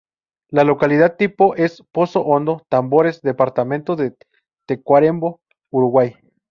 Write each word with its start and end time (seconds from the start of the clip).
La 0.49 0.63
localidad 0.63 1.15
tipo 1.15 1.53
es: 1.57 1.83
Pozo 1.91 2.21
Hondo, 2.21 2.65
Tambores, 2.69 3.21
Departamento 3.21 3.95
de 3.95 4.17
Tacuarembó, 4.67 5.41
Uruguay. 5.69 6.15